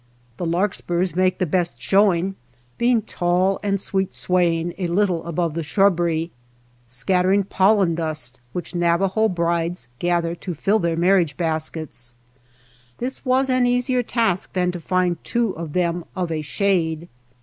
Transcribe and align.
The 0.37 0.47
larkspurs 0.47 1.15
make 1.15 1.37
the 1.37 1.45
best 1.45 1.79
showing, 1.79 2.33
being 2.79 3.03
tall 3.03 3.59
and 3.61 3.79
sweet, 3.79 4.15
sway 4.15 4.59
ing 4.59 4.73
a 4.79 4.87
little 4.87 5.23
above 5.27 5.53
the 5.53 5.61
shrubbery, 5.61 6.31
scattering 6.87 7.43
pollen 7.43 7.93
dust 7.93 8.39
which 8.51 8.73
Navajo 8.73 9.27
brides 9.29 9.89
gather 9.99 10.33
to 10.33 10.55
fill 10.55 10.79
their 10.79 10.97
marriage 10.97 11.37
baskets. 11.37 12.15
This 12.97 13.23
were 13.23 13.45
an 13.47 13.67
easier 13.67 14.01
task 14.01 14.53
than 14.53 14.71
to 14.71 14.79
find 14.79 15.23
two 15.23 15.51
of 15.55 15.73
them 15.73 16.05
of 16.15 16.31
a 16.31 16.41
shade. 16.41 17.07